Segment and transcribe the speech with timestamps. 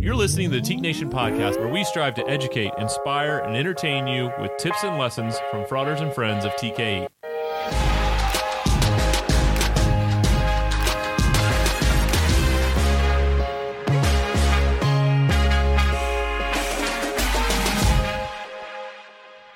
[0.00, 4.06] You're listening to the Teke Nation podcast, where we strive to educate, inspire, and entertain
[4.06, 7.08] you with tips and lessons from fraters and friends of TKE.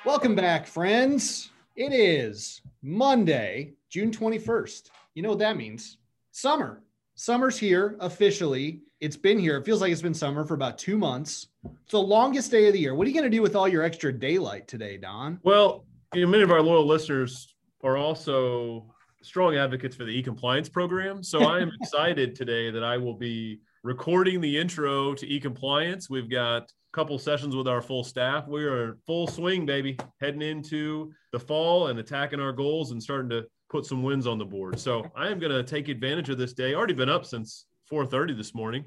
[0.05, 1.51] Welcome back, friends.
[1.77, 4.89] It is Monday, June 21st.
[5.15, 5.99] You know what that means?
[6.31, 6.82] Summer.
[7.15, 8.81] Summer's here officially.
[8.99, 9.57] It's been here.
[9.57, 11.47] It feels like it's been summer for about two months.
[11.83, 12.95] It's the longest day of the year.
[12.95, 15.39] What are you going to do with all your extra daylight today, Don?
[15.43, 18.87] Well, you know, many of our loyal listeners are also
[19.21, 21.23] strong advocates for the e-compliance program.
[21.23, 26.09] So I am excited today that I will be recording the intro to e-compliance.
[26.09, 28.47] We've got a couple sessions with our full staff.
[28.47, 33.29] We are full swing, baby, heading into the fall and attacking our goals and starting
[33.29, 34.79] to put some wins on the board.
[34.79, 36.75] So I am going to take advantage of this day.
[36.75, 38.85] Already been up since 4:30 this morning,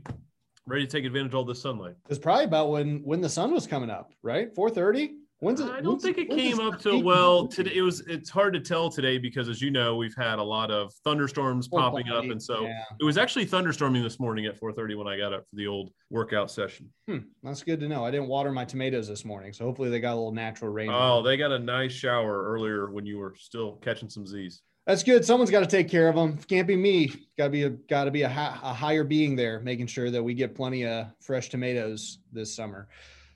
[0.65, 1.97] ready to take advantage of all this sunlight.
[2.09, 4.55] It's probably about when when the sun was coming up, right?
[4.55, 5.11] 4:30.
[5.41, 5.69] When's it?
[5.69, 7.73] I don't think it came up to well today.
[7.75, 8.01] It was.
[8.07, 11.69] It's hard to tell today because, as you know, we've had a lot of thunderstorms
[11.69, 12.85] popping up, and so yeah.
[12.99, 15.91] it was actually thunderstorming this morning at 4:30 when I got up for the old
[16.09, 16.91] workout session.
[17.07, 18.03] Hmm, that's good to know.
[18.03, 20.89] I didn't water my tomatoes this morning, so hopefully they got a little natural rain.
[20.91, 24.63] Oh, they got a nice shower earlier when you were still catching some Z's.
[24.87, 25.25] That's good.
[25.25, 26.39] Someone's got to take care of them.
[26.49, 27.09] Can't be me.
[27.37, 28.31] Got to be a got to be a, a
[28.73, 32.89] higher being there, making sure that we get plenty of fresh tomatoes this summer.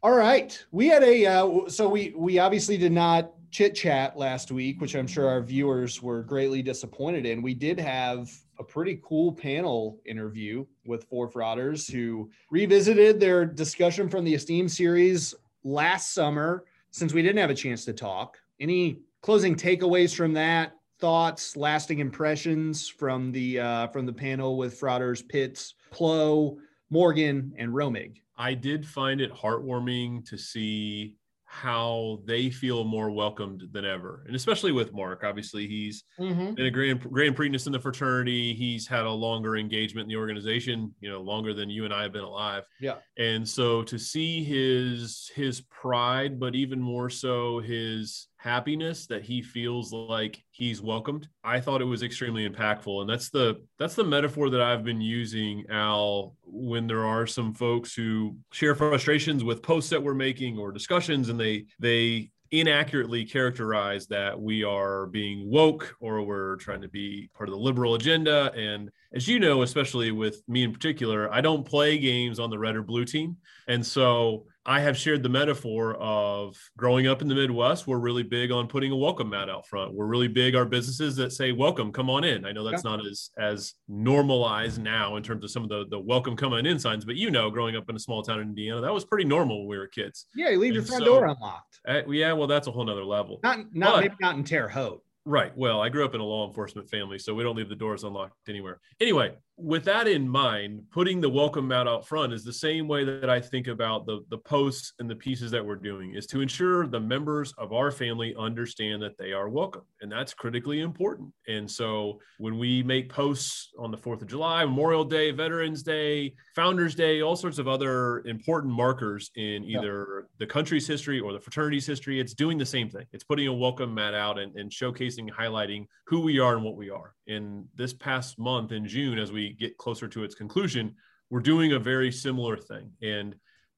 [0.02, 4.52] All right, we had a uh, so we we obviously did not chit chat last
[4.52, 7.42] week, which I'm sure our viewers were greatly disappointed in.
[7.42, 14.08] We did have a pretty cool panel interview with four fraters who revisited their discussion
[14.08, 16.64] from the Esteem series last summer.
[16.92, 20.79] Since we didn't have a chance to talk, any closing takeaways from that?
[21.00, 26.56] Thoughts, lasting impressions from the uh, from the panel with fraters Pitts, Plo,
[26.90, 28.18] Morgan, and Romig.
[28.36, 31.16] I did find it heartwarming to see
[31.52, 34.22] how they feel more welcomed than ever.
[34.28, 36.54] And especially with Mark, obviously he's mm-hmm.
[36.54, 38.54] been a grand grand preakness in the fraternity.
[38.54, 42.02] He's had a longer engagement in the organization, you know, longer than you and I
[42.02, 42.62] have been alive.
[42.80, 42.98] Yeah.
[43.18, 49.42] And so to see his his pride, but even more so his happiness that he
[49.42, 51.26] feels like he's welcomed.
[51.42, 55.00] I thought it was extremely impactful and that's the that's the metaphor that i've been
[55.00, 60.58] using al when there are some folks who share frustrations with posts that we're making
[60.58, 66.82] or discussions and they they inaccurately characterize that we are being woke or we're trying
[66.82, 68.52] to be part of the liberal agenda.
[68.54, 72.58] And as you know especially with me in particular i don't play games on the
[72.58, 73.36] red or blue team.
[73.68, 77.86] And so I have shared the metaphor of growing up in the Midwest.
[77.86, 79.94] We're really big on putting a welcome mat out front.
[79.94, 82.44] We're really big our businesses that say welcome, come on in.
[82.44, 82.90] I know that's yeah.
[82.90, 86.66] not as as normalized now in terms of some of the the welcome come on
[86.66, 89.04] in signs, but you know, growing up in a small town in Indiana, that was
[89.04, 90.26] pretty normal when we were kids.
[90.34, 91.80] Yeah, you leave and your front so, door unlocked.
[91.88, 93.40] Uh, yeah, well, that's a whole nother level.
[93.42, 95.02] Not not but, maybe not in Terre Haute.
[95.26, 95.56] Right.
[95.56, 98.04] Well, I grew up in a law enforcement family, so we don't leave the doors
[98.04, 98.80] unlocked anywhere.
[99.00, 103.04] Anyway, with that in mind, putting the welcome mat out front is the same way
[103.04, 106.40] that I think about the, the posts and the pieces that we're doing is to
[106.40, 109.82] ensure the members of our family understand that they are welcome.
[110.00, 111.32] And that's critically important.
[111.48, 116.34] And so when we make posts on the 4th of July, Memorial Day, Veterans Day,
[116.56, 120.26] Founders Day, all sorts of other important markers in either yeah.
[120.38, 123.06] the country's history or the fraternity's history, it's doing the same thing.
[123.12, 126.76] It's putting a welcome mat out and, and showcasing, highlighting who we are and what
[126.76, 127.14] we are.
[127.30, 130.96] In this past month in June, as we get closer to its conclusion,
[131.30, 132.90] we're doing a very similar thing.
[133.02, 133.36] And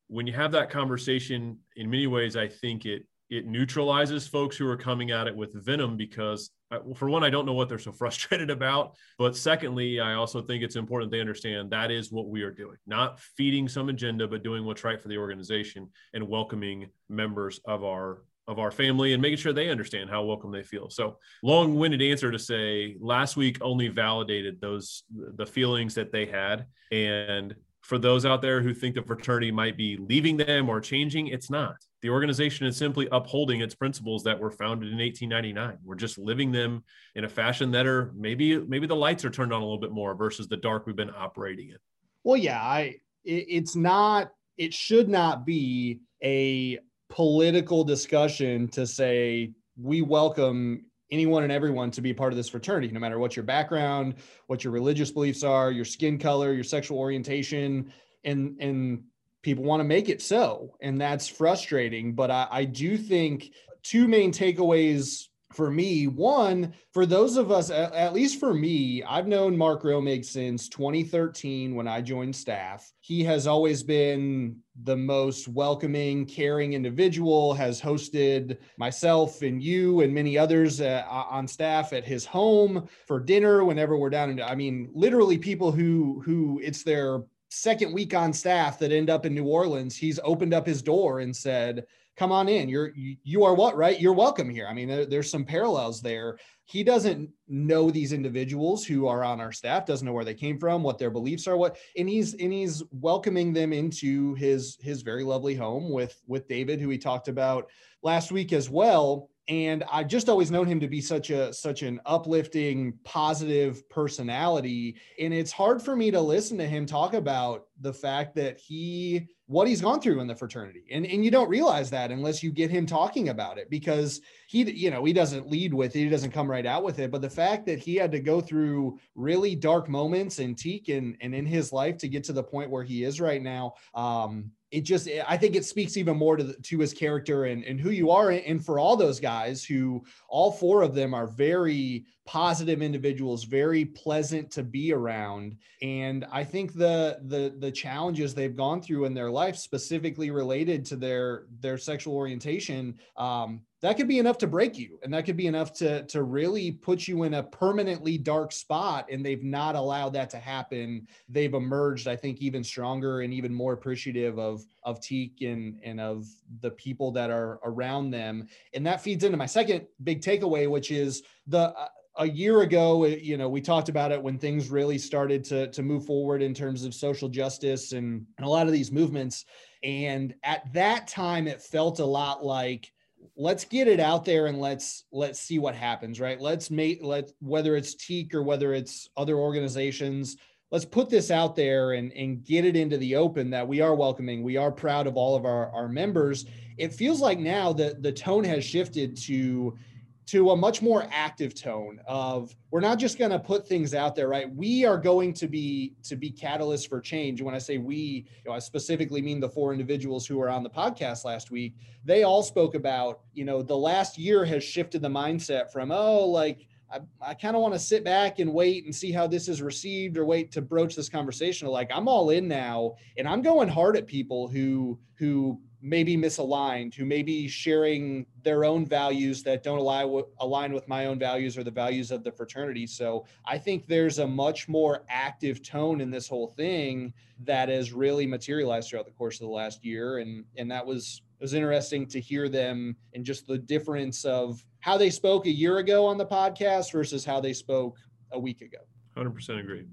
[0.08, 3.02] when you have that conversation, in many ways, I think it
[3.32, 7.30] it neutralizes folks who are coming at it with venom because uh, for one i
[7.30, 11.20] don't know what they're so frustrated about but secondly i also think it's important they
[11.20, 15.00] understand that is what we are doing not feeding some agenda but doing what's right
[15.00, 19.70] for the organization and welcoming members of our of our family and making sure they
[19.70, 20.90] understand how welcome they feel.
[20.90, 26.66] So long-winded answer to say last week only validated those the feelings that they had
[26.90, 31.26] and for those out there who think the fraternity might be leaving them or changing,
[31.26, 31.76] it's not.
[32.00, 35.78] The organization is simply upholding its principles that were founded in 1899.
[35.84, 36.84] We're just living them
[37.16, 39.90] in a fashion that are maybe maybe the lights are turned on a little bit
[39.90, 41.76] more versus the dark we've been operating in.
[42.22, 46.78] Well, yeah, I it, it's not it should not be a
[47.12, 52.90] political discussion to say we welcome anyone and everyone to be part of this fraternity,
[52.90, 54.14] no matter what your background,
[54.46, 57.92] what your religious beliefs are, your skin color, your sexual orientation,
[58.24, 59.04] and and
[59.42, 62.14] people want to make it so, and that's frustrating.
[62.14, 66.06] But I, I do think two main takeaways for me.
[66.06, 71.74] One, for those of us, at least for me, I've known Mark Romig since 2013
[71.74, 72.92] when I joined staff.
[73.00, 80.14] He has always been the most welcoming, caring individual, has hosted myself and you and
[80.14, 84.54] many others uh, on staff at his home for dinner whenever we're down in, I
[84.54, 87.22] mean, literally people who, who it's their
[87.52, 89.94] second week on staff that end up in New Orleans.
[89.94, 91.84] He's opened up his door and said,
[92.16, 92.68] come on in.
[92.68, 94.00] You're you are what right?
[94.00, 94.66] You're welcome here.
[94.66, 96.38] I mean, there, there's some parallels there.
[96.64, 100.58] He doesn't know these individuals who are on our staff, doesn't know where they came
[100.58, 105.02] from, what their beliefs are, what and he's and he's welcoming them into his his
[105.02, 107.70] very lovely home with with David, who he talked about
[108.02, 111.82] last week as well and I've just always known him to be such a such
[111.82, 114.96] an uplifting, positive personality.
[115.18, 119.28] And it's hard for me to listen to him talk about the fact that he
[119.52, 120.84] what he's gone through in the fraternity.
[120.90, 124.62] And and you don't realize that unless you get him talking about it because he
[124.62, 127.20] you know, he doesn't lead with it, he doesn't come right out with it, but
[127.20, 131.34] the fact that he had to go through really dark moments in Teke and and
[131.34, 134.84] in his life to get to the point where he is right now, um it
[134.84, 137.90] just i think it speaks even more to the, to his character and, and who
[137.90, 138.30] you are.
[138.30, 143.84] And for all those guys who all four of them are very positive individuals very
[143.84, 145.54] pleasant to be around.
[145.82, 150.86] And i think the the the challenges they've gone through in their life specifically related
[150.86, 155.00] to their their sexual orientation um, that could be enough to break you.
[155.02, 159.08] And that could be enough to to really put you in a permanently dark spot.
[159.10, 161.06] And they've not allowed that to happen.
[161.28, 166.00] They've emerged i think even stronger and even more appreciative of of Teke and and
[166.00, 166.26] of
[166.60, 168.46] the people that are around them.
[168.72, 173.04] And that feeds into my second big takeaway which is the uh, a year ago,
[173.04, 176.42] uh, you know, we talked about it when things really started to, to move forward
[176.42, 179.44] in terms of social justice and, and a lot of these movements.
[179.82, 182.92] And at that time, it felt a lot like
[183.36, 187.30] let's get it out there and let's let's see what happens right let's make let
[187.40, 190.36] whether it's Teke or whether it's other organizations
[190.70, 193.94] let's put this out there and and get it into the open that we are
[193.94, 196.46] welcoming we are proud of all of our our members
[196.78, 199.78] it feels like now that the tone has shifted to
[200.26, 204.14] to a much more active tone of we're not just going to put things out
[204.14, 204.54] there right?
[204.54, 207.42] We are going to be to be catalysts for change.
[207.42, 210.62] When i say we you know, i specifically mean the four individuals who were on
[210.62, 211.74] the podcast last week.
[212.04, 216.26] They all spoke about you know the last year has shifted the mindset from oh
[216.26, 219.48] like I, I kind of want to sit back and wait and see how this
[219.48, 221.68] is received or wait to broach this conversation.
[221.68, 226.94] Like I'm all in now and I'm going hard at people who who maybe misaligned,
[226.94, 231.58] who may be sharing their own values that don't align, align with my own values
[231.58, 232.86] or the values of the fraternity.
[232.86, 237.92] So I think there's a much more active tone in this whole thing that has
[237.92, 240.18] really materialized throughout the course of the last year.
[240.18, 244.96] And, and that was, was interesting to hear them and just the difference of how
[244.96, 247.98] they spoke a year ago on the podcast versus how they spoke
[248.30, 248.78] a week ago.
[249.16, 249.86] 100% agree.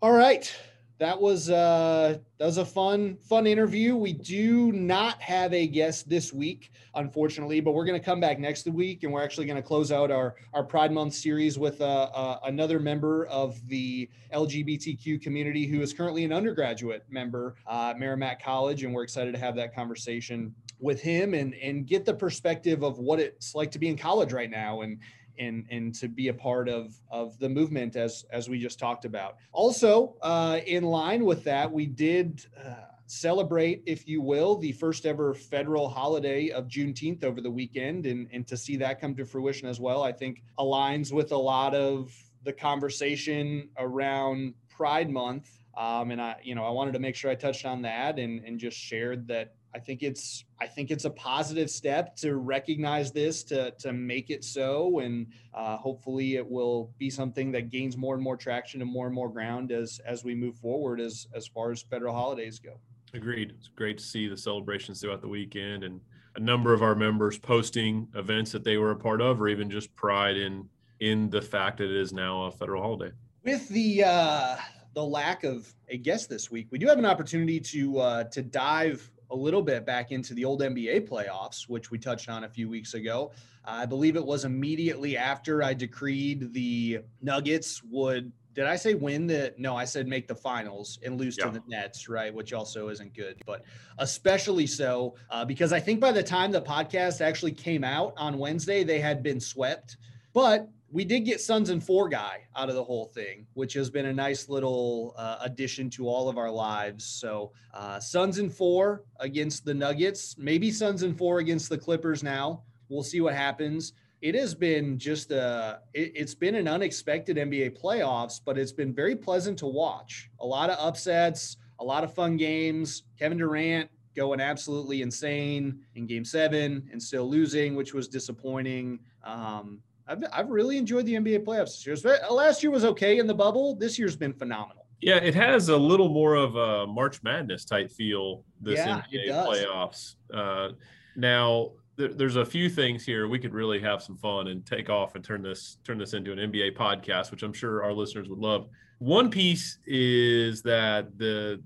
[0.00, 0.56] All right
[1.00, 3.96] that was uh that was a fun fun interview.
[3.96, 8.38] We do not have a guest this week unfortunately but we're going to come back
[8.38, 11.80] next week and we're actually going to close out our our pride month series with
[11.80, 17.90] uh, uh, another member of the lgbtq community who is currently an undergraduate member uh,
[17.90, 22.04] at merrimack college and we're excited to have that conversation with him and and get
[22.04, 24.98] the perspective of what it's like to be in college right now and
[25.38, 29.04] and and to be a part of of the movement as as we just talked
[29.04, 29.36] about.
[29.52, 32.46] Also, uh, in line with that, we did.
[32.58, 32.74] Uh,
[33.10, 38.28] celebrate, if you will, the first ever federal holiday of Juneteenth over the weekend, and,
[38.32, 41.74] and to see that come to fruition as well, I think aligns with a lot
[41.74, 45.50] of the conversation around Pride Month.
[45.76, 48.44] Um, and I, you know, I wanted to make sure I touched on that and,
[48.44, 53.12] and just shared that I think it's I think it's a positive step to recognize
[53.12, 57.96] this to to make it so, and uh, hopefully it will be something that gains
[57.96, 61.28] more and more traction and more and more ground as as we move forward as
[61.34, 62.78] as far as federal holidays go.
[63.14, 63.52] Agreed.
[63.56, 66.00] It's great to see the celebrations throughout the weekend and
[66.36, 69.70] a number of our members posting events that they were a part of, or even
[69.70, 70.68] just pride in
[71.00, 73.12] in the fact that it is now a federal holiday.
[73.44, 74.56] With the uh,
[74.94, 78.42] the lack of a guest this week, we do have an opportunity to uh, to
[78.42, 82.48] dive a little bit back into the old NBA playoffs, which we touched on a
[82.48, 83.32] few weeks ago.
[83.64, 88.32] I believe it was immediately after I decreed the Nuggets would.
[88.54, 89.54] Did I say win the?
[89.58, 91.46] No, I said make the finals and lose yeah.
[91.46, 92.34] to the Nets, right?
[92.34, 93.62] Which also isn't good, but
[93.98, 98.38] especially so uh, because I think by the time the podcast actually came out on
[98.38, 99.98] Wednesday, they had been swept.
[100.32, 103.90] But we did get Suns and Four guy out of the whole thing, which has
[103.90, 107.04] been a nice little uh, addition to all of our lives.
[107.04, 112.22] So, uh, Suns and Four against the Nuggets, maybe Suns and Four against the Clippers
[112.22, 112.62] now.
[112.88, 113.92] We'll see what happens.
[114.20, 118.92] it has been just a it, it's been an unexpected NBA playoffs, but it's been
[118.92, 120.28] very pleasant to watch.
[120.40, 123.04] A lot of upsets, a lot of fun games.
[123.18, 128.98] Kevin Durant going absolutely insane in game seven and still losing, which was disappointing.
[129.22, 132.18] Um, I've, I've really enjoyed the NBA playoffs this year.
[132.30, 133.76] Last year was okay in the bubble.
[133.76, 134.86] This year's been phenomenal.
[135.00, 139.46] Yeah, it has a little more of a March Madness type feel this Yeah, NBA
[139.46, 140.16] playoffs.
[140.32, 140.70] Uh,
[141.16, 144.90] now, there, there's a few things here we could really have some fun and take
[144.90, 148.28] off and turn this turn this into an NBA podcast, which I'm sure our listeners
[148.28, 148.68] would love.
[148.98, 151.62] One piece is that the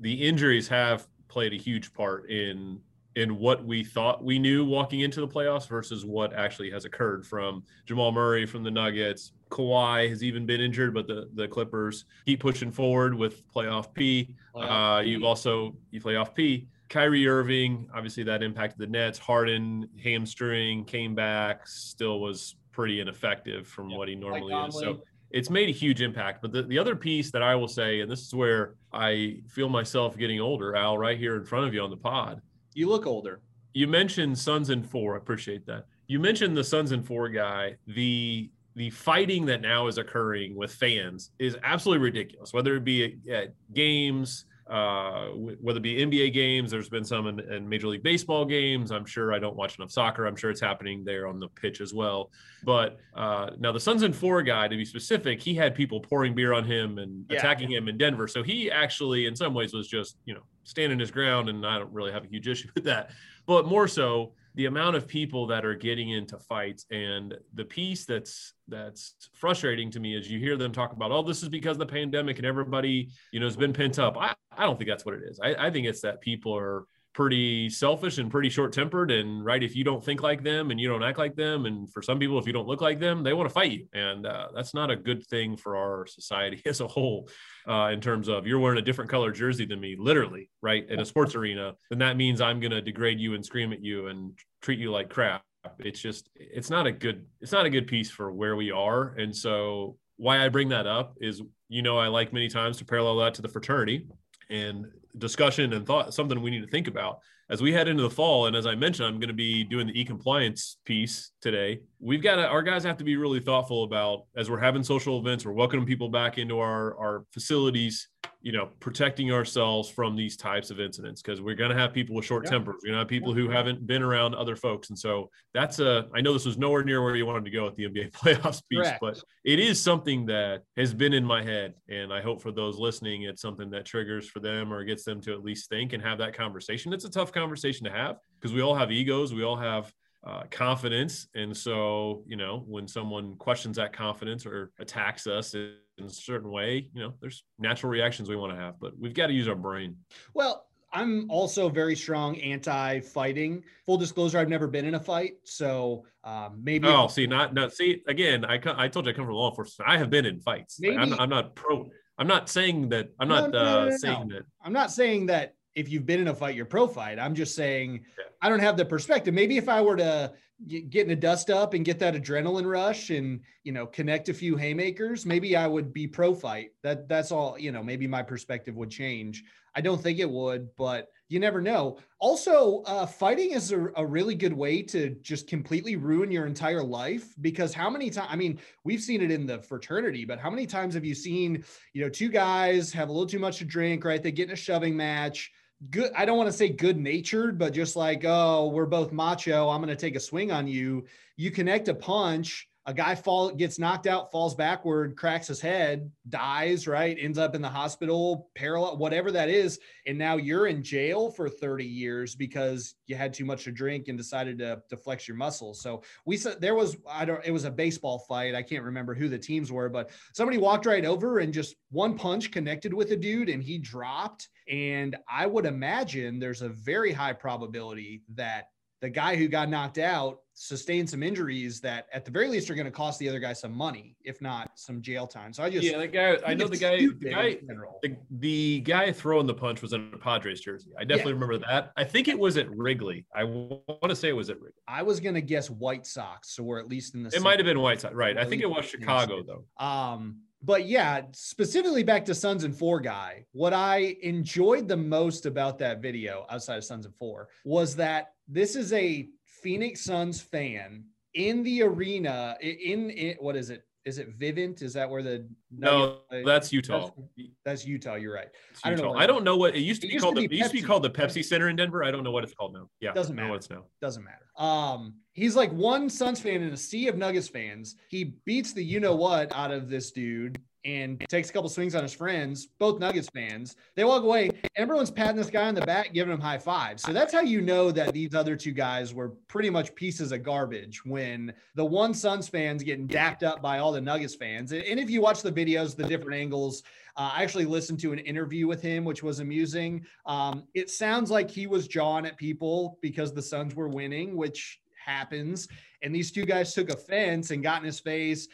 [0.00, 2.80] the injuries have played a huge part in
[3.16, 7.26] in what we thought we knew walking into the playoffs versus what actually has occurred
[7.26, 9.32] from Jamal Murray from the Nuggets.
[9.50, 14.34] Kawhi has even been injured, but the, the Clippers keep pushing forward with playoff P.
[14.54, 16.68] Uh, you've also you play off P.
[16.88, 19.18] Kyrie Irving, obviously that impacted the Nets.
[19.18, 23.98] Harden hamstring came back, still was pretty ineffective from Yep.
[23.98, 24.78] what he normally is.
[24.78, 26.42] So it's made a huge impact.
[26.42, 29.68] But the, the other piece that I will say, and this is where I feel
[29.68, 32.40] myself getting older, Al, right here in front of you on the pod.
[32.76, 33.40] You look older.
[33.72, 35.14] You mentioned Suns and four.
[35.14, 35.86] I appreciate that.
[36.08, 37.76] You mentioned the Suns and four guy.
[37.86, 42.52] The the fighting that now is occurring with fans is absolutely ridiculous.
[42.52, 45.26] Whether it be at, at games, uh,
[45.60, 48.90] whether it be NBA games, there's been some in, in Major League Baseball games.
[48.90, 50.26] I'm sure I don't watch enough soccer.
[50.26, 52.30] I'm sure it's happening there on the pitch as well.
[52.64, 56.34] But uh, now the Suns and four guy, to be specific, he had people pouring
[56.34, 57.38] beer on him and Yeah.
[57.38, 58.26] attacking him in Denver.
[58.26, 61.78] So he actually, in some ways, was just you know standing his ground, and I
[61.78, 63.10] don't really have a huge issue with that.
[63.46, 68.04] But more so, the amount of people that are getting into fights and the piece
[68.06, 71.76] that's that's frustrating to me is you hear them talk about oh this is because
[71.78, 74.16] the pandemic and everybody you know has been pent up.
[74.18, 75.38] I, I don't think that's what it is.
[75.42, 76.86] I, I think it's that people are
[77.16, 80.78] pretty selfish and pretty short tempered and right if you don't think like them and
[80.78, 83.22] you don't act like them and for some people if you don't look like them
[83.22, 83.86] they want to fight you.
[83.94, 87.30] And uh, that's not a good thing for our society as a whole
[87.66, 91.00] uh, in terms of you're wearing a different color jersey than me literally right in
[91.00, 94.08] a sports arena then that means i'm going to degrade you and scream at you
[94.08, 95.42] and treat you like crap.
[95.78, 99.14] It's just it's not a good it's not a good piece for where we are.
[99.16, 102.84] And so why i bring that up is you know i like many times to
[102.84, 104.06] parallel that to the fraternity.
[104.50, 104.86] And
[105.18, 107.20] discussion and thought something we need to think about.
[107.48, 109.86] As we head into the fall and as i mentioned i'm going to be doing
[109.86, 111.80] the e-compliance piece today.
[112.00, 115.18] We've got to our guys have to be really thoughtful about as we're having social
[115.20, 118.08] events we're welcoming people back into our our facilities
[118.42, 122.14] you know protecting ourselves from these types of incidents because we're going to have people
[122.14, 122.50] with short Yeah.
[122.52, 122.76] tempers.
[122.82, 124.90] We're going to have people who haven't been around other folks.
[124.90, 127.66] And so that's a i know this was nowhere near where you wanted to go
[127.66, 129.00] at the nba playoffs piece Correct.
[129.00, 131.74] but it is something that has been in my head.
[131.88, 135.20] And i hope for those listening it's something that triggers for them or gets them
[135.22, 136.92] to at least think and have that conversation.
[136.92, 139.32] It's a tough conversation to have because we all have egos.
[139.34, 139.92] We all have
[140.26, 141.28] uh, confidence.
[141.34, 145.54] And so you know when someone questions that confidence or attacks us
[145.98, 149.14] in a certain way you know there's natural reactions we want to have but we've
[149.14, 149.96] got to use our brain
[150.34, 153.64] Well, I'm also very strong anti-fighting.
[153.84, 156.86] Full disclosure, I've never been in a fight, so um, maybe.
[156.88, 159.88] oh see not not see again i i told you i come from law enforcement
[159.90, 161.88] i have been in fights Like, I'm, Maybe- I'm not pro
[162.18, 165.26] i'm not saying that i'm No, not no, no, uh saying that I'm not saying
[165.26, 167.18] that if you've been in a fight, you're pro fight.
[167.18, 168.24] I'm just saying Yeah.
[168.40, 169.34] I don't have the perspective.
[169.34, 170.32] Maybe if I were to
[170.66, 174.34] get, get a dust up and get that adrenaline rush and you know connect a
[174.34, 176.70] few haymakers, maybe I would be pro fight.
[176.82, 177.58] That that's all.
[177.58, 179.44] You know, maybe my perspective would change.
[179.74, 181.98] I don't think it would, but you never know.
[182.18, 186.82] Also, uh, fighting is a, a really good way to just completely ruin your entire
[186.82, 188.28] life because how many times?
[188.30, 191.64] I mean, we've seen it in the fraternity, but how many times have you seen
[191.92, 194.22] you know, two guys have a little too much to drink, right?
[194.22, 195.50] They get in a shoving match.
[195.90, 196.12] Good.
[196.16, 199.68] I don't want to say good natured, but just like, oh, we're both macho.
[199.68, 201.04] I'm going to take a swing on you.
[201.36, 202.68] You connect a punch.
[202.88, 207.16] A guy fall gets knocked out, falls backward, cracks his head, dies, right?
[207.18, 209.80] Ends up in the hospital, parallel, whatever that is.
[210.06, 214.06] And now you're in jail for 30 years because you had too much to drink
[214.06, 215.80] and decided to, to flex your muscles.
[215.80, 218.54] So we said there was, I don't, it was a baseball fight.
[218.54, 222.16] I can't remember who the teams were, but somebody walked right over and just one
[222.16, 224.48] punch connected with a dude and he dropped.
[224.68, 228.68] And I would imagine there's a very high probability that
[229.06, 232.74] the guy who got knocked out sustained some injuries that at the very least are
[232.74, 235.52] going to cost the other guy some money, if not some jail time.
[235.52, 237.58] So I just, yeah the guy i know the guy the guy
[238.02, 240.90] the, the guy throwing the punch was in a Padres jersey.
[240.98, 241.92] I definitely remember that.
[241.96, 243.26] I think it was at Wrigley.
[243.32, 244.82] I want to say it was at Wrigley.
[244.88, 246.56] I was going to guess White Sox.
[246.56, 248.36] So we're at least in the It might have been White Sox, right?
[248.36, 249.84] I think it was Chicago though.
[249.86, 255.46] Um, but yeah, specifically back to Suns and Four guy, what I enjoyed the most
[255.46, 259.28] about that video outside of Suns and Four was that this is a
[259.62, 261.04] Phoenix Suns fan
[261.34, 263.84] in the arena in, in what is it?
[264.06, 264.82] Is it Vivint?
[264.82, 266.18] Is that where the no?
[266.44, 267.10] That's Utah.
[267.36, 268.14] That's, that's, Utah.
[268.14, 268.46] You're right.
[268.84, 269.14] I don't know.
[269.14, 270.36] I don't know what it used to it be used called.
[270.36, 272.04] To be the, it used to be called the Pepsi Center in Denver.
[272.04, 272.88] I don't know what it's called now.
[273.00, 273.52] Yeah, doesn't matter.
[273.56, 273.82] it's now.
[274.00, 274.46] Doesn't matter.
[274.56, 277.96] Um, he's like one Suns fan in a sea of Nuggets fans.
[278.08, 281.94] He beats the you know what out of this dude and takes a couple swings
[281.96, 283.74] on his friends, both Nuggets fans.
[283.96, 284.50] They walk away.
[284.76, 287.02] Everyone's patting this guy on the back, giving him high fives.
[287.02, 290.44] So that's how you know that these other two guys were pretty much pieces of
[290.44, 294.72] garbage when the one Suns fans getting dapped up by all the Nuggets fans.
[294.72, 296.84] And if you watch the videos, the different angles,
[297.16, 300.06] uh, I actually listened to an interview with him, which was amusing.
[300.24, 304.80] Um, it sounds like he was jawing at people because the Suns were winning, which
[305.04, 305.68] happens.
[306.02, 308.48] And these two guys took offense and got in his face.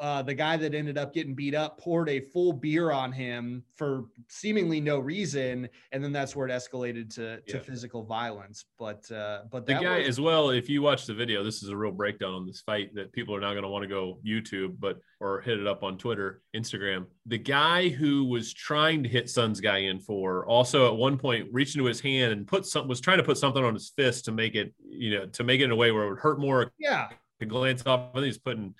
[0.00, 3.62] Uh, the guy that ended up getting beat up poured a full beer on him
[3.74, 7.62] for seemingly no reason, and then that's where it escalated to, to yeah.
[7.62, 8.64] physical violence.
[8.78, 10.50] But uh, but the guy was- as well.
[10.50, 13.34] If you watch the video, this is a real breakdown on this fight that people
[13.34, 16.42] are not going to want to go YouTube, but or hit it up on Twitter,
[16.54, 17.06] Instagram.
[17.26, 21.48] The guy who was trying to hit Suns guy in for also at one point
[21.52, 24.24] reached into his hand and put some was trying to put something on his fist
[24.26, 26.38] to make it you know to make it in a way where it would hurt
[26.40, 27.08] more yeah.
[27.40, 28.74] To glance off, I think he's putting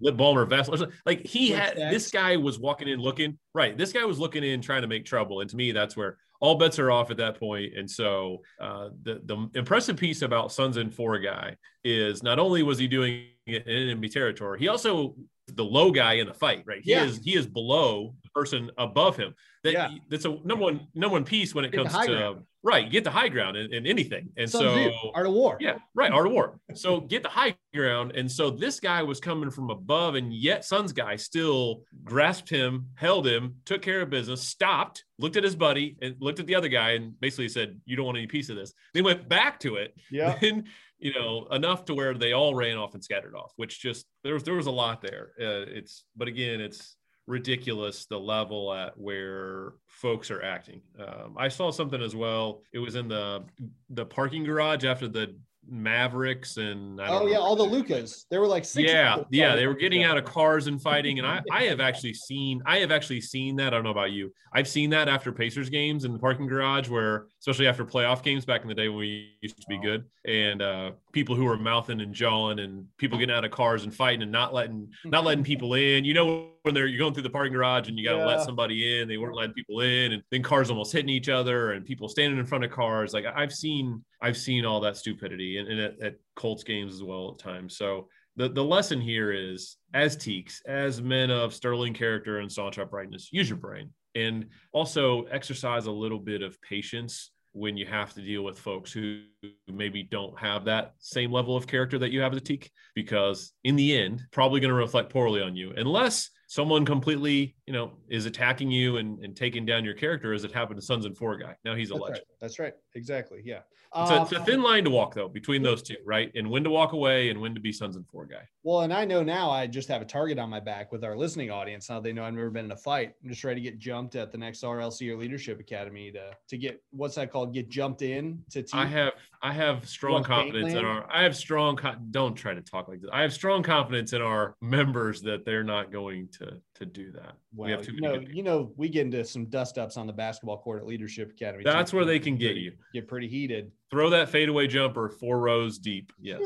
[0.00, 0.92] lip balm or Vaseline.
[1.04, 3.76] Like he had this guy was walking in looking right.
[3.76, 6.54] This guy was looking in trying to make trouble, and to me, that's where all
[6.54, 7.72] bets are off at that point.
[7.76, 12.62] And so uh, the the impressive piece about Suns and Four guy is not only
[12.62, 15.16] was he doing it in enemy territory, he also
[15.48, 16.64] the low guy in the fight.
[16.66, 17.04] Right, he yeah.
[17.04, 19.34] is he is below the person above him.
[19.64, 19.88] That yeah.
[20.08, 22.44] that's a number one number one piece when it comes to ground.
[22.64, 22.90] Right.
[22.90, 25.56] Get the high ground in, in anything, and so art of war.
[25.60, 26.58] Yeah, right, art of war.
[26.74, 30.64] so get the high ground, and so this guy was coming from above, and yet
[30.64, 35.54] Suns guy still grasped him, held him, took care of business, stopped, looked at his
[35.54, 38.48] buddy, and looked at the other guy, and basically said, "You don't want any piece
[38.48, 39.94] of this." They went back to it.
[40.10, 40.38] Yeah.
[40.42, 40.66] And,
[40.98, 44.34] you know, enough to where they all ran off and scattered off, which just there
[44.34, 45.32] was there was a lot there.
[45.38, 50.82] Uh, it's but again, it's ridiculous the level at where folks are acting.
[50.98, 52.62] Um, I saw something as well.
[52.72, 53.44] It was in the
[53.90, 55.34] the parking garage after the
[55.66, 58.26] Mavericks and oh yeah, all the Lucas.
[58.30, 58.90] There were like six.
[58.90, 62.14] Yeah, yeah, they were getting out of cars and fighting, and I I have actually
[62.14, 63.68] seen I have actually seen that.
[63.68, 64.32] I don't know about you.
[64.52, 68.44] I've seen that after Pacers games in the parking garage, where especially after playoff games
[68.44, 71.56] back in the day when we used to be good, and uh, people who were
[71.56, 75.24] mouthing and jawing, and people getting out of cars and fighting and not letting not
[75.24, 76.04] letting people in.
[76.04, 78.26] You know when they're you're going through the parking garage and you got to yeah.
[78.26, 81.72] let somebody in, they weren't letting people in, and then cars almost hitting each other,
[81.72, 83.12] and people standing in front of cars.
[83.12, 87.02] Like I've seen I've seen all that stupidity, and, and at, at Colts games as
[87.02, 87.76] well at times.
[87.76, 92.78] So the, the lesson here is as Tekes, as men of sterling character and staunch
[92.78, 98.12] uprightness, use your brain and also exercise a little bit of patience when you have
[98.14, 99.22] to deal with folks who
[99.68, 103.52] maybe don't have that same level of character that you have as a Teke, because
[103.62, 107.90] in the end, probably going to reflect poorly on you, unless someone completely, you know,
[108.08, 111.16] is attacking you and, and taking down your character as it happened to Suns and
[111.16, 111.56] Four guy.
[111.64, 112.18] Now he's a That's legend.
[112.18, 112.40] Right.
[112.40, 112.72] That's right.
[112.94, 113.42] Exactly.
[113.44, 113.60] Yeah.
[113.96, 116.32] It's, a, it's a, um, thin line to walk though between those two, right?
[116.34, 118.42] And when to walk away and when to be Suns and Four guy.
[118.64, 121.16] Well, and I know now I just have a target on my back with our
[121.16, 121.88] listening audience.
[121.88, 123.12] Now they know I've never been in a fight.
[123.22, 126.58] I'm just ready to get jumped at the next RLC or Leadership Academy to to
[126.58, 127.54] get what's that called?
[127.54, 128.64] Get jumped in to.
[128.64, 128.80] Team.
[128.80, 131.06] I have I have strong confidence in our.
[131.08, 131.78] I have strong.
[132.10, 133.10] Don't try to talk like this.
[133.12, 137.34] I have strong confidence in our members that they're not going to to do that.
[137.54, 140.08] Well, we have too you know, you know, we get into some dust ups on
[140.08, 141.62] the basketball court at Leadership Academy.
[141.62, 142.72] That's where they can get you.
[142.92, 143.72] Get pretty heated.
[143.90, 146.12] Throw that fadeaway jumper four rows deep.
[146.20, 146.40] Yes.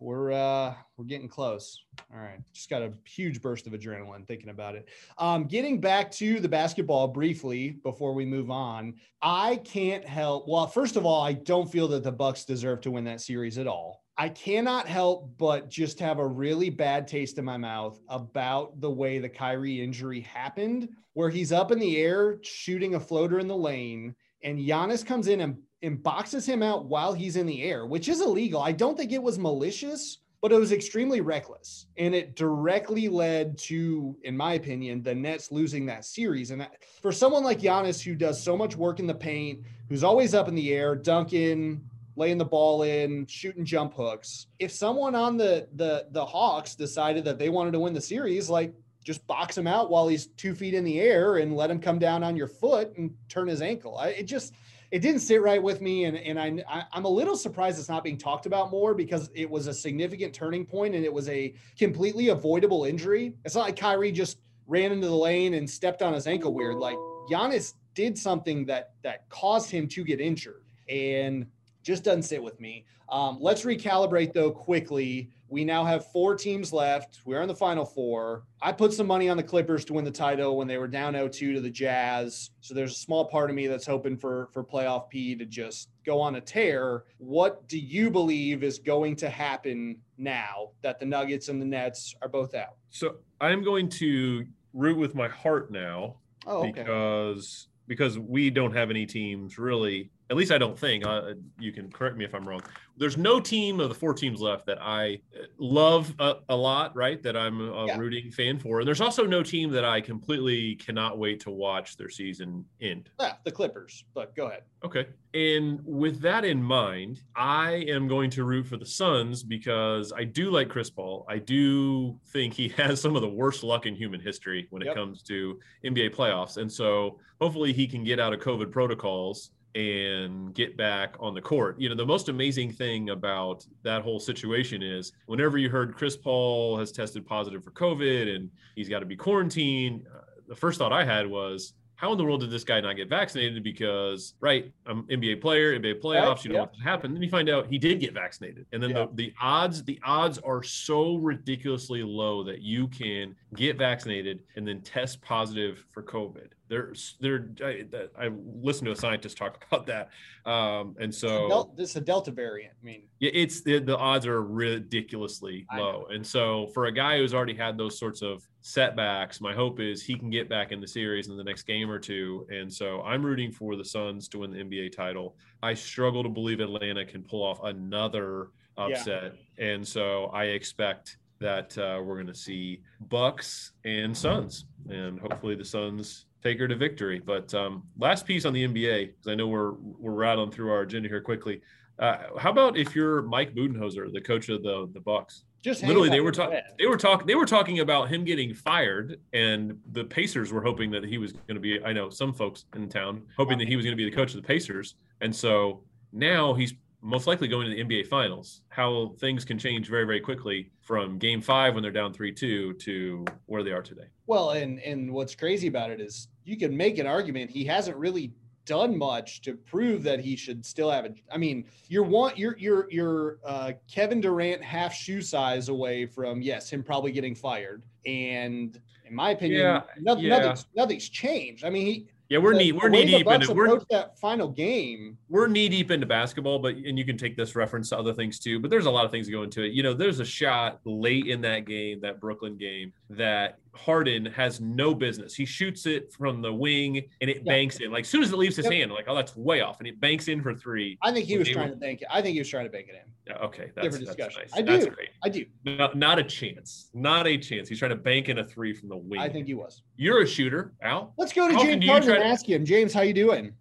[0.00, 1.82] We're uh we're getting close.
[2.12, 2.40] All right.
[2.52, 4.88] Just got a huge burst of adrenaline thinking about it.
[5.18, 8.94] Um getting back to the basketball briefly before we move on.
[9.22, 12.90] I can't help well, first of all, I don't feel that the Bucks deserve to
[12.90, 14.02] win that series at all.
[14.16, 18.90] I cannot help but just have a really bad taste in my mouth about the
[18.90, 23.48] way the Kyrie injury happened, where he's up in the air shooting a floater in
[23.48, 27.62] the lane, and Giannis comes in and, and boxes him out while he's in the
[27.62, 28.60] air, which is illegal.
[28.60, 31.86] I don't think it was malicious, but it was extremely reckless.
[31.96, 36.50] And it directly led to, in my opinion, the Nets losing that series.
[36.50, 40.04] And that, for someone like Giannis, who does so much work in the paint, who's
[40.04, 41.80] always up in the air, dunking,
[42.16, 44.46] laying the ball in, shooting jump hooks.
[44.58, 48.48] If someone on the the the Hawks decided that they wanted to win the series,
[48.48, 51.78] like just box him out while he's two feet in the air and let him
[51.78, 53.98] come down on your foot and turn his ankle.
[53.98, 54.54] I, it just
[54.94, 58.04] it didn't sit right with me, and and I, I'm a little surprised it's not
[58.04, 61.52] being talked about more because it was a significant turning point and it was a
[61.76, 63.34] completely avoidable injury.
[63.44, 66.76] It's not like Kyrie just ran into the lane and stepped on his ankle weird.
[66.76, 66.96] Like
[67.28, 71.46] Giannis did something that that caused him to get injured, and
[71.82, 72.84] just doesn't sit with me.
[73.08, 75.28] Um, let's recalibrate though quickly.
[75.54, 77.20] We now have four teams left.
[77.24, 78.42] We're in the final four.
[78.60, 81.12] I put some money on the Clippers to win the title when they were down
[81.12, 82.50] 0-2 to the Jazz.
[82.60, 85.90] So there's a small part of me that's hoping for for playoff P to just
[86.04, 87.04] go on a tear.
[87.18, 92.16] What do you believe is going to happen now that the Nuggets and the Nets
[92.20, 92.74] are both out?
[92.90, 96.16] So I'm going to root with my heart now
[96.48, 96.72] Oh, okay.
[96.72, 100.10] because because we don't have any teams really.
[100.30, 101.04] At least I don't think.
[101.04, 102.62] Uh, you can correct me if I'm wrong.
[102.96, 106.94] There's no team of the four teams left that I uh, love a, a lot,
[106.96, 107.22] right?
[107.22, 107.98] That I'm a Yeah.
[107.98, 111.96] rooting fan for, and there's also no team that I completely cannot wait to watch
[111.98, 113.10] their season end.
[113.20, 114.04] Yeah, the Clippers.
[114.14, 114.62] But go ahead.
[114.84, 115.06] Okay.
[115.34, 120.24] And with that in mind, I am going to root for the Suns because I
[120.24, 121.26] do like Chris Paul.
[121.28, 124.86] I do think he has some of the worst luck in human history when it
[124.86, 124.94] Yep.
[124.94, 126.56] comes to NBA playoffs.
[126.58, 131.40] And so hopefully he can get out of COVID protocols and get back on the
[131.40, 131.78] court.
[131.80, 136.16] You know, the most amazing thing about that whole situation is whenever you heard Chris
[136.16, 140.78] Paul has tested positive for COVID and he's got to be quarantined, uh, the first
[140.78, 143.62] thought I had was, how in the world did this guy not get vaccinated?
[143.62, 146.60] Because, right, I'm NBA player, NBA playoffs, Right, you know yeah.
[146.62, 147.14] what happened.
[147.14, 148.66] Then you find out he did get vaccinated.
[148.72, 149.06] And then Yeah.
[149.14, 154.66] the, the odds, the odds are so ridiculously low that you can get vaccinated and
[154.66, 156.48] then test positive for COVID.
[156.68, 157.84] There's there I,
[158.18, 158.30] I
[158.62, 160.10] listened to a scientist talk about that.
[160.50, 162.74] Um, and so Del- this is a Delta variant.
[162.80, 166.06] I mean, yeah, it's the, the odds are ridiculously low.
[166.10, 170.02] And so for a guy who's already had those sorts of setbacks, my hope is
[170.02, 172.46] he can get back in the series in the next game or two.
[172.50, 175.36] And so I'm rooting for the Suns to win the NBA title.
[175.62, 179.34] I struggle to believe Atlanta can pull off another upset.
[179.58, 182.80] And so I expect that uh, we're going to see
[183.10, 187.20] Bucks and Suns, and hopefully the Suns take her to victory.
[187.22, 190.80] But um, last piece on the NBA, because I know we're we're rattling through our
[190.80, 191.60] agenda here quickly.
[191.98, 195.44] Uh, how about if you're Mike Budenholzer, the coach of the the Bucks?
[195.60, 196.60] just Literally, they were talking.
[196.78, 197.26] They were talking.
[197.26, 201.32] They were talking about him getting fired, and the Pacers were hoping that he was
[201.32, 201.78] going to be.
[201.84, 204.34] I know some folks in town hoping that he was going to be the coach
[204.34, 206.72] of the Pacers, and so now he's
[207.04, 208.62] most likely going to the NBA Finals.
[208.70, 212.72] How things can change very, very quickly from Game Five when they're down three two
[212.74, 214.06] to where they are today.
[214.26, 217.96] Well, and and what's crazy about it is you can make an argument he hasn't
[217.98, 218.32] really
[218.66, 221.14] done much to prove that he should still have it.
[221.30, 226.40] I mean, you're one you're you're you're uh, Kevin Durant half shoe size away from
[226.40, 227.82] yes him probably getting fired.
[228.06, 230.38] And in my opinion, Yeah, noth- yeah.
[230.38, 231.66] nothing's nothing's changed.
[231.66, 235.16] I mean, he Yeah, we're the- knee we're knee deep into we're that final game.
[235.28, 238.40] we're knee deep into basketball, but and you can take this reference to other things
[238.40, 238.58] too.
[238.58, 239.72] But there's a lot of things that go into it.
[239.72, 244.60] You know, there's a shot late in that game, that Brooklyn game, that Harden has
[244.60, 245.34] no business.
[245.34, 247.42] He shoots it from the wing and it Yeah.
[247.52, 247.90] banks in.
[247.90, 248.72] Like as soon as it leaves his Yep.
[248.72, 250.96] hand, like oh, that's way off, and it banks in for three.
[251.02, 252.08] I think he was trying were- to bank it.
[252.10, 253.10] I think he was trying to bank it in.
[253.26, 254.42] Yeah, okay, that's, Different that's discussion.
[254.42, 254.52] nice.
[254.58, 254.90] I That's do.
[254.90, 255.08] great.
[255.24, 255.46] I do.
[255.64, 256.90] Not, not a chance.
[256.92, 257.68] Not a chance.
[257.68, 259.18] He's trying to bank in a three from the wing.
[259.20, 259.82] I think he was.
[259.96, 261.14] you're a shooter, Al.
[261.16, 263.54] Let's go to How James Harden and to- ask him, James, how you doing?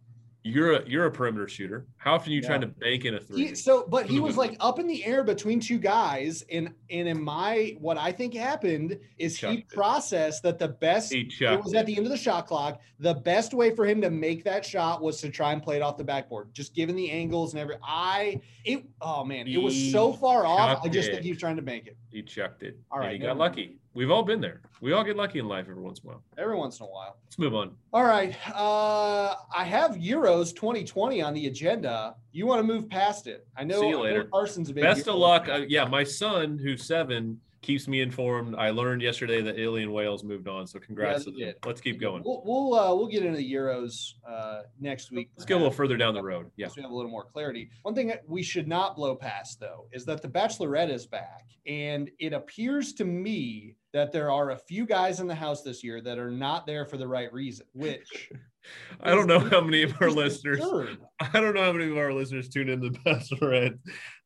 [0.45, 1.87] You're a you're a perimeter shooter.
[2.03, 2.47] How often are you Yeah.
[2.47, 3.47] trying to bank in a three?
[3.47, 7.07] He, so, but he was like up in the air between two guys, and and
[7.07, 9.69] in my what I think happened is he it.
[9.69, 12.81] processed that the best he it was at the end of the shot clock.
[12.99, 15.81] The best way for him to make that shot was to try and play it
[15.81, 17.75] off the backboard, just given the angles and every.
[17.81, 20.81] I it oh man, it was so far off.
[20.83, 21.11] I just it.
[21.13, 22.77] think he was trying to bank it He chucked it.
[22.91, 23.77] All and he got lucky.
[23.95, 24.61] We've all been there.
[24.81, 26.23] We all get lucky in life every once in a while.
[26.37, 27.17] every once in a while.
[27.25, 27.75] Let's move on.
[27.93, 31.92] All right, uh, I have Euros 2020 on the agenda.
[32.31, 33.47] You want to move past it?
[33.55, 33.81] I know.
[33.81, 34.23] See you later.
[34.23, 34.31] Big
[34.83, 35.47] Best of luck.
[35.49, 38.55] Uh, yeah, my son, who's seven, keeps me informed.
[38.55, 40.67] I learned yesterday that Italy and Wales moved on.
[40.67, 41.35] So congrats them.
[41.65, 42.21] Let's keep going.
[42.23, 45.31] We'll we'll, uh, we'll get into the Euros uh, next week.
[45.35, 46.51] Let's go a little further down the road.
[46.57, 46.67] Yeah.
[46.67, 47.71] So we have a little more clarity.
[47.81, 51.45] One thing that we should not blow past, though, is that the Bachelorette is back,
[51.65, 55.83] and it appears to me that there are a few guys in the house this
[55.83, 57.65] year that are not there for the right reason.
[57.73, 58.29] Which
[59.01, 60.59] I don't know how many of our listeners.
[60.59, 60.97] absurd.
[61.19, 63.79] I don't know how many of our listeners tune in to the Bachelorette,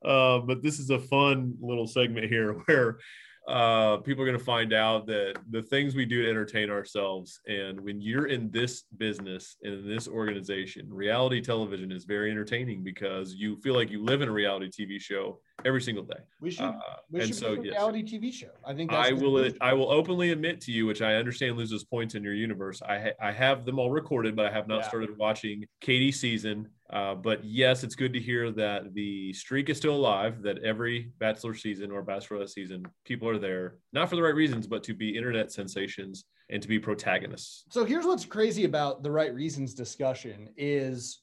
[0.06, 3.00] uh, but this is a fun little segment here where
[3.47, 7.39] uh, people are going to find out that the things we do to entertain ourselves,
[7.47, 12.83] and when you're in this business and in this organization, reality television is very entertaining
[12.83, 16.19] because you feel like you live in a reality TV show every single day.
[16.41, 16.65] We should.
[16.65, 16.73] Uh,
[17.10, 17.73] we and should so, do a yes.
[17.75, 18.49] reality TV show.
[18.65, 19.49] I think that's I will.
[19.62, 22.81] I will openly admit to you, which I understand loses points in your universe.
[22.81, 24.88] I ha- I have them all recorded, but I have not Yeah.
[24.89, 26.67] started watching Katie's season.
[26.91, 30.41] Uh, but yes, it's good to hear that the streak is still alive.
[30.41, 34.67] That every Bachelor season or Bachelorette season, people are there not for the right reasons,
[34.67, 37.65] but to be internet sensations and to be protagonists.
[37.69, 41.19] So here's what's crazy about the right reasons discussion is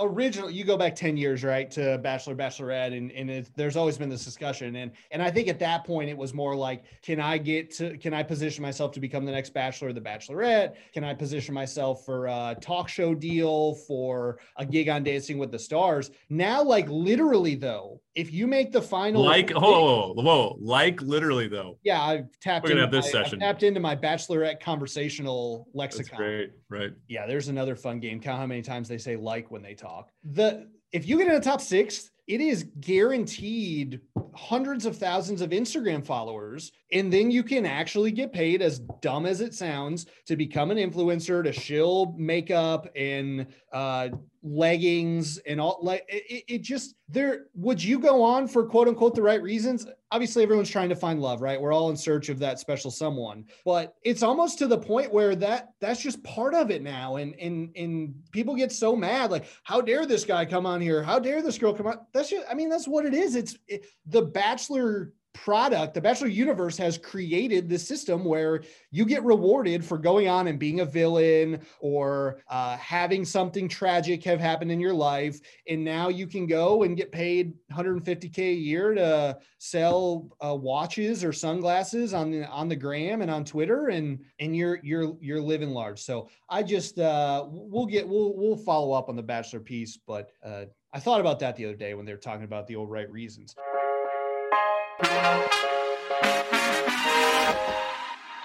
[0.00, 3.98] original you go back 10 years right to bachelor bachelorette and, and it, there's always
[3.98, 7.20] been this discussion and and i think at that point it was more like can
[7.20, 10.74] i get to can i position myself to become the next bachelor or the bachelorette?
[10.92, 15.50] Can i position myself for a talk show deal for a gig on dancing with
[15.50, 16.10] the stars?
[16.28, 21.48] Now like literally though if you make the final like whoa, whoa, whoa like literally
[21.48, 23.42] though yeah i've tapped We're gonna into have this my, session.
[23.42, 28.20] I've tapped into my bachelorette conversational that's lexicon great right yeah, there's another fun game.
[28.20, 30.10] Count how many times they say like when they talk.
[30.24, 34.00] The if you get in the top six, it is guaranteed
[34.34, 36.70] hundreds of thousands of Instagram followers.
[36.92, 40.78] And then you can actually get paid, as dumb as it sounds, to become an
[40.78, 44.08] influencer, to shill makeup and uh,
[44.42, 45.78] leggings and all.
[45.82, 47.46] Like it, it just there.
[47.54, 49.86] Would you go on for quote unquote the right reasons?
[50.12, 51.60] Obviously, everyone's trying to find love, right?
[51.60, 55.36] We're all in search of that special someone, but it's almost to the point where
[55.36, 57.16] that that's just part of it now.
[57.16, 61.02] And and and people get so mad, like, how dare this guy come on here?
[61.02, 62.00] How dare this girl come on?
[62.12, 63.34] That's just, I mean, that's what it is.
[63.36, 69.22] It's it, the Bachelor product, the Bachelor universe has created this system where you get
[69.22, 74.72] rewarded for going on and being a villain or uh, having something tragic have happened
[74.72, 75.40] in your life.
[75.68, 81.24] And now you can go and get paid 150K a year to sell uh, watches
[81.24, 83.88] or sunglasses on the, on the gram and on Twitter.
[83.88, 86.00] And, and you're, you're, you're living large.
[86.00, 90.32] So I just, uh, we'll get, we'll, we'll follow up on the Bachelor piece, but
[90.44, 92.90] uh, I thought about that the other day when they were talking about the old
[92.90, 93.54] right reasons.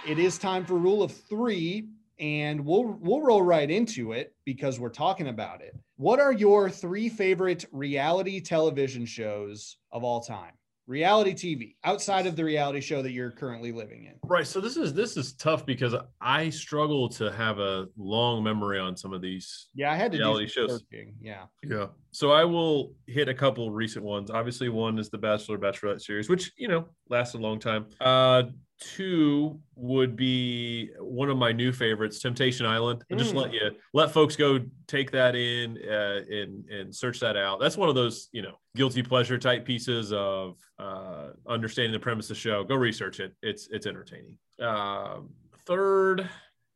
[0.08, 1.88] It is time for rule of three,
[2.20, 5.76] and we'll we'll roll right into it because we're talking about it.
[5.98, 10.52] What are your three favorite reality television shows of all time?
[10.88, 14.14] Reality TV outside of the reality show that you're currently living in.
[14.24, 18.78] right so this is this is tough because i struggle to have a long memory
[18.80, 20.70] on some of these Yeah, I had to Reality shows.
[20.92, 21.16] searching.
[21.20, 21.46] Yeah.
[21.64, 21.88] Yeah.
[22.12, 24.30] So I will hit a couple recent ones.
[24.30, 27.88] Obviously, one is the Bachelor Bachelorette series, which you know lasted a long time.
[28.00, 28.44] Uh,
[28.80, 33.04] two would be one of my new favorites, Temptation Island.
[33.10, 33.42] And just Mm.
[33.44, 37.60] let you let folks go take that in uh, and and search that out.
[37.60, 42.26] That's one of those you know guilty pleasure type pieces of uh, understanding the premise
[42.26, 42.64] of the show.
[42.64, 43.34] Go research it.
[43.42, 44.38] It's it's entertaining.
[44.60, 45.30] Um,
[45.66, 46.30] third.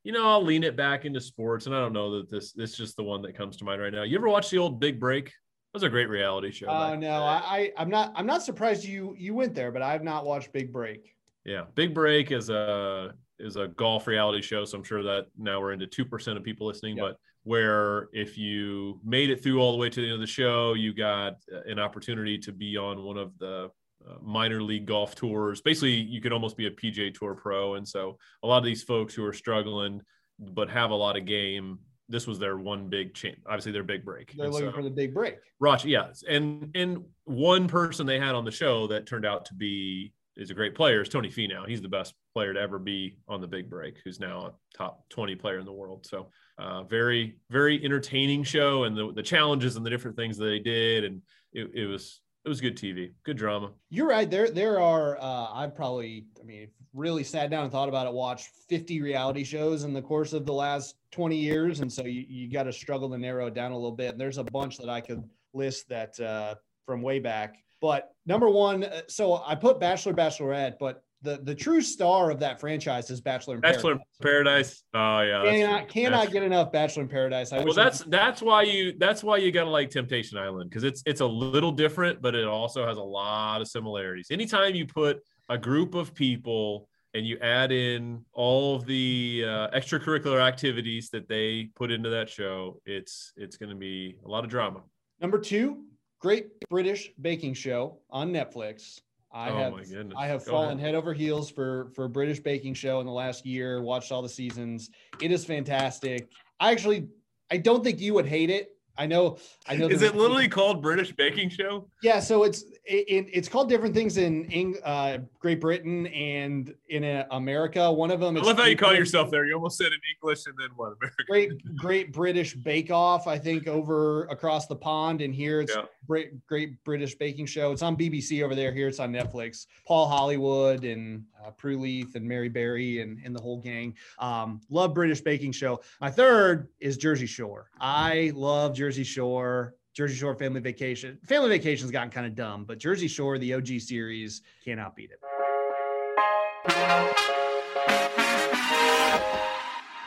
[0.05, 2.71] You know, I'll lean it back into sports, and I don't know that this this
[2.71, 4.03] is just the one that comes to mind right now.
[4.03, 5.25] You ever watch the old Big Break?
[5.25, 5.33] That
[5.73, 6.67] was a great reality show.
[6.67, 7.21] Oh no.
[7.23, 10.51] I, I I'm not I'm not surprised you you went there, but I've not watched
[10.53, 11.13] Big Break.
[11.45, 15.59] Yeah, Big Break is a is a golf reality show, so I'm sure that now
[15.61, 16.97] we're into two percent of people listening.
[16.97, 17.05] Yep.
[17.05, 20.27] But where if you made it through all the way to the end of the
[20.27, 23.69] show, you got uh, an opportunity to be on one of the
[24.07, 25.61] uh, minor league golf tours.
[25.61, 28.83] Basically, you could almost be a PGA Tour pro, and so a lot of these
[28.83, 30.01] folks who are struggling
[30.39, 31.79] but have a lot of game.
[32.11, 33.39] This was their one big chance.
[33.45, 34.33] Obviously, their big break.
[34.35, 35.35] They're And looking so- for the big break.
[35.59, 39.53] Roch, yes, and and one person they had on the show that turned out to
[39.53, 41.67] be is a great player is Tony Finau.
[41.67, 43.97] He's the best player to ever be on the big break.
[44.03, 46.05] Who's now a top twenty player in the world.
[46.05, 50.45] So, uh, very very entertaining show, and the the challenges and the different things that
[50.45, 51.21] they did, and
[51.53, 53.71] it, it was it was good TV, good drama.
[53.89, 54.29] You're right.
[54.29, 55.17] There, there are.
[55.19, 58.13] Uh, I've probably, I mean, really sat down and thought about it.
[58.13, 62.25] Watched 50 reality shows in the course of the last 20 years, and so you,
[62.27, 64.11] you got to struggle to narrow it down a little bit.
[64.11, 65.23] And there's a bunch that I could
[65.53, 67.57] list that uh, from way back.
[67.81, 72.39] But number one, uh, so I put Bachelor, Bachelorette, but the the true star of
[72.39, 74.83] that franchise is Bachelor in Bachelor Paradise.
[74.83, 74.83] Paradise.
[74.93, 77.51] Oh yeah, Cannot, cannot get enough Bachelor in Paradise.
[77.51, 81.03] I well that's that's why you that's why you gotta like temptation island because it's
[81.05, 85.19] it's a little different but it also has a lot of similarities anytime you put
[85.49, 91.27] a group of people and you add in all of the uh, extracurricular activities that
[91.27, 94.81] they put into that show it's it's going to be a lot of drama
[95.21, 95.83] Number two,
[96.19, 99.01] Great British Baking Show on Netflix.
[99.31, 100.13] I Oh have.
[100.17, 100.79] I have Go fallen ahead.
[100.87, 103.81] head over heels for for British Baking Show in the last year.
[103.81, 104.89] Watched all the seasons.
[105.21, 106.29] It is fantastic.
[106.59, 107.07] I actually
[107.51, 108.75] I don't think you would hate it.
[108.97, 109.37] I know.
[109.67, 109.87] I know.
[109.87, 112.19] is it literally called british baking show Yeah.
[112.19, 117.03] So it's it, it- it's called different things in Eng, uh, Great Britain and in
[117.03, 117.91] uh, America.
[117.91, 118.35] One of them.
[118.35, 120.69] i is love how you call yourself there you almost said in english and then
[120.75, 123.27] what american Great Great British Bake Off.
[123.27, 125.83] I think over across the pond, and here it's Yeah.
[126.07, 127.71] Great Great British Baking Show.
[127.71, 128.73] It's on BBC over there.
[128.73, 129.67] Here it's on Netflix.
[129.87, 133.95] Paul Hollywood and uh, Prue Leith and Mary Berry and, and the whole gang.
[134.17, 135.81] Um, love British Baking Show.
[136.01, 137.69] My third is Jersey Shore.
[137.79, 139.75] I love Jersey Shore.
[139.93, 141.17] Jersey Shore Family Vacation.
[141.25, 145.19] Family Vacation's gotten kind of dumb, but Jersey Shore, the OG series, cannot beat it.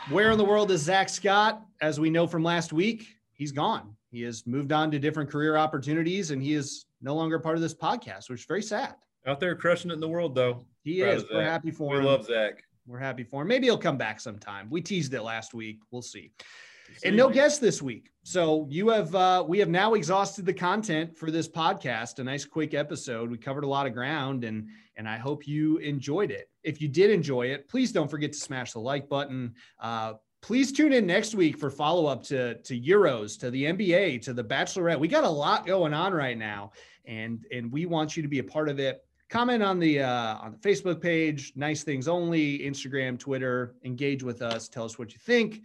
[0.09, 1.63] Where in the world is Zach Scott?
[1.81, 3.95] As we know from last week, he's gone.
[4.09, 7.61] He has moved on to different career opportunities and he is no longer part of
[7.61, 8.95] this podcast, which is very sad.
[9.25, 10.65] Out there crushing it in the world, though.
[10.83, 11.25] He Proud is.
[11.31, 12.03] We're happy for we him.
[12.03, 12.63] We love Zach.
[12.85, 13.47] We're happy for him.
[13.47, 14.67] Maybe he'll come back sometime.
[14.69, 15.79] We teased it last week.
[15.91, 16.31] We'll see.
[17.03, 18.11] And no guest this week.
[18.23, 22.19] So you have uh, we have now exhausted the content for this podcast.
[22.19, 23.29] A nice quick episode.
[23.29, 26.49] We covered a lot of ground and and I hope you enjoyed it.
[26.63, 29.55] If you did enjoy it, please don't forget to smash the like button.
[29.79, 34.21] Uh, please tune in next week for follow up to to Euros, to the NBA,
[34.23, 34.99] to the Bachelorette.
[34.99, 36.71] We got a lot going on right now,
[37.05, 39.03] and and we want you to be a part of it.
[39.29, 43.75] Comment on the uh, on the Facebook page, Nice Things Only, Instagram, Twitter.
[43.83, 44.69] Engage with us.
[44.69, 45.61] Tell us what you think.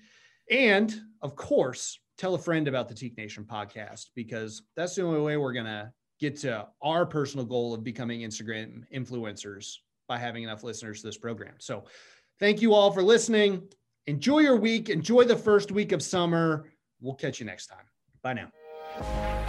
[0.50, 5.20] And of course, tell a friend about the Teke Nation podcast because that's the only
[5.20, 9.74] way we're going to get to our personal goal of becoming Instagram influencers
[10.08, 11.54] by having enough listeners to this program.
[11.58, 11.84] So,
[12.40, 13.62] thank you all for listening.
[14.06, 14.88] Enjoy your week.
[14.88, 16.70] Enjoy the first week of summer.
[17.00, 17.84] We'll catch you next time.
[18.22, 19.47] Bye now.